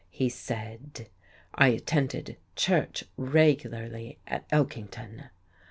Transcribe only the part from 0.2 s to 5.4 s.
said.... I attended church regularly at Elkington....